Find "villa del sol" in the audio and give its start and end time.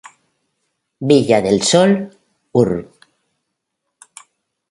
1.11-1.93